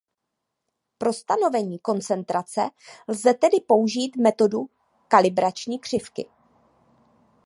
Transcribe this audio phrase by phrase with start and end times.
[0.97, 2.61] Pro stanovení koncentrace
[3.07, 4.69] lze tedy použít metodu
[5.07, 6.25] kalibrační křivky.